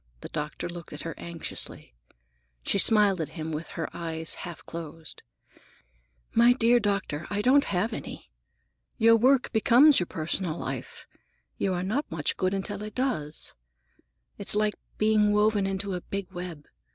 The 0.21 0.29
doctor 0.29 0.67
looked 0.67 0.93
at 0.93 1.03
her 1.03 1.13
anxiously. 1.19 1.93
She 2.63 2.79
smiled 2.79 3.21
at 3.21 3.29
him 3.37 3.51
with 3.51 3.67
her 3.77 3.87
eyes 3.95 4.33
half 4.33 4.65
closed. 4.65 5.21
"My 6.33 6.53
dear 6.53 6.79
doctor, 6.79 7.27
I 7.29 7.43
don't 7.43 7.65
have 7.65 7.93
any. 7.93 8.31
Your 8.97 9.15
work 9.15 9.51
becomes 9.51 9.99
your 9.99 10.07
personal 10.07 10.57
life. 10.57 11.05
You 11.59 11.75
are 11.75 11.83
not 11.83 12.09
much 12.09 12.35
good 12.35 12.55
until 12.55 12.81
it 12.81 12.95
does. 12.95 13.53
It's 14.39 14.55
like 14.55 14.73
being 14.97 15.33
woven 15.33 15.67
into 15.67 15.93
a 15.93 16.01
big 16.01 16.31
web. 16.31 16.65